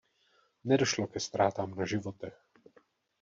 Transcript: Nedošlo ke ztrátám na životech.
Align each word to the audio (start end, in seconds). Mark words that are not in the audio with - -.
Nedošlo 0.63 1.07
ke 1.07 1.19
ztrátám 1.19 1.73
na 1.75 1.85
životech. 1.85 2.33